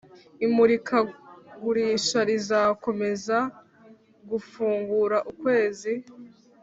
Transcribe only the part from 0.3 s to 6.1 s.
imurikagurisha rizakomeza gufungura ukwezi.